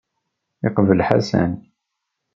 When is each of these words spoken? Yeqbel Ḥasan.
Yeqbel 0.63 1.03
Ḥasan. 1.07 1.51